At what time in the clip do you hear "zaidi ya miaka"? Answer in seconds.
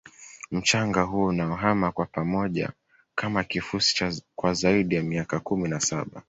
4.53-5.39